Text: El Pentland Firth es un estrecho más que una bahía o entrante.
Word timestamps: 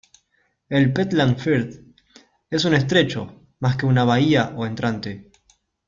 El 0.69 0.91
Pentland 0.93 1.37
Firth 1.37 1.75
es 2.49 2.65
un 2.65 2.73
estrecho 2.73 3.45
más 3.59 3.77
que 3.77 3.85
una 3.85 4.03
bahía 4.03 4.51
o 4.57 4.65
entrante. 4.65 5.29